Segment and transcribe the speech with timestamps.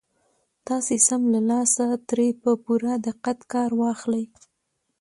[0.67, 4.25] تاسې سم له لاسه ترې په پوره دقت کار واخلئ.